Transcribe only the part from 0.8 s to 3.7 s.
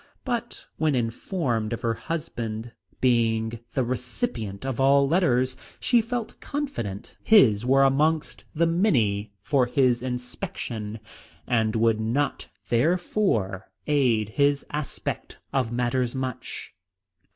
informed of her husband being